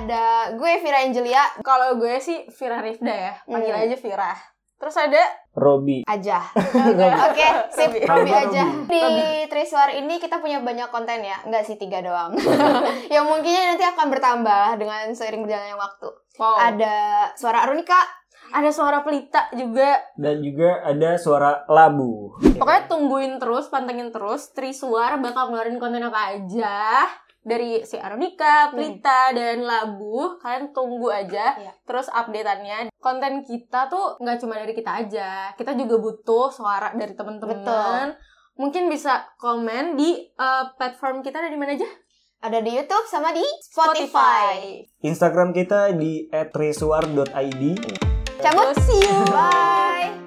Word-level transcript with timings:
Ada 0.00 0.56
gue 0.56 0.72
Vira 0.80 1.04
Angelia 1.04 1.44
Kalau 1.60 2.00
gue 2.00 2.16
sih 2.16 2.48
Vira 2.48 2.80
Rifda 2.80 3.12
ya, 3.12 3.32
panggil 3.44 3.68
Hmm. 3.70 3.84
aja 3.84 3.96
Vira. 3.96 4.32
Terus 4.80 4.96
ada 4.96 5.20
Robi. 5.52 6.08
aja. 6.08 6.40
Oke, 7.28 7.48
sip, 7.68 7.92
Robi. 8.00 8.32
Aja. 8.32 8.64
Di 8.88 9.02
Triswar 9.44 9.92
ini 9.92 10.16
kita 10.16 10.40
punya 10.40 10.64
banyak 10.64 10.88
konten 10.88 11.20
ya, 11.20 11.36
enggak 11.44 11.68
sih 11.68 11.76
tiga 11.76 12.00
doang. 12.00 12.32
yang 13.12 13.28
mungkinnya 13.28 13.76
nanti 13.76 13.84
akan 13.84 14.08
bertambah 14.08 14.80
dengan 14.80 15.12
seiring 15.12 15.44
berjalannya 15.44 15.76
waktu. 15.76 16.08
Wow. 16.40 16.56
Ada 16.64 16.96
suara 17.36 17.68
Arunika, 17.68 18.00
ada 18.50 18.72
suara 18.72 19.04
pelita 19.04 19.52
juga. 19.52 20.00
Dan 20.16 20.40
juga 20.40 20.80
ada 20.80 21.20
suara 21.20 21.60
labu. 21.68 22.40
Pokoknya 22.40 22.88
tungguin 22.88 23.36
terus, 23.36 23.68
pantengin 23.68 24.08
terus. 24.08 24.48
Triswar 24.56 25.20
bakal 25.20 25.52
ngeluarin 25.52 25.76
konten 25.76 26.00
apa 26.00 26.40
aja 26.40 27.04
dari 27.40 27.80
si 27.88 27.96
Aronika, 27.96 28.68
Pelita, 28.72 29.32
dan 29.32 29.64
Labu. 29.64 30.36
Kalian 30.40 30.76
tunggu 30.76 31.08
aja 31.08 31.56
Iya. 31.56 31.72
terus 31.88 32.12
updateannya. 32.12 32.92
Konten 33.00 33.44
kita 33.44 33.88
tuh 33.88 34.20
nggak 34.20 34.38
cuma 34.40 34.60
dari 34.60 34.76
kita 34.76 34.92
aja. 35.04 35.52
Kita 35.56 35.72
juga 35.72 35.96
butuh 35.98 36.52
suara 36.52 36.92
dari 36.92 37.16
teman-teman. 37.16 38.12
Mungkin 38.60 38.92
bisa 38.92 39.24
komen 39.40 39.96
di 39.96 40.20
eh, 40.28 40.64
platform 40.76 41.24
kita 41.24 41.40
ada 41.40 41.48
di 41.48 41.56
mana 41.56 41.72
aja? 41.76 41.88
ada 42.40 42.58
di 42.64 42.72
YouTube 42.72 43.04
sama 43.04 43.36
di 43.36 43.44
Spotify. 43.60 44.80
Instagram 45.04 45.52
kita 45.52 45.92
di 45.92 46.24
@triswar.id. 46.32 47.62
Cabut. 48.40 48.72
See 48.80 49.04
you. 49.04 49.20
Bye. 49.28 50.16